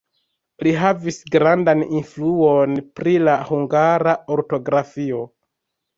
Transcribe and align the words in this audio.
Li 0.67 0.71
havis 0.83 1.19
grandan 1.35 1.83
influon 1.99 2.73
pri 3.01 3.15
la 3.27 3.35
hungara 3.51 4.17
ortografio. 4.37 5.25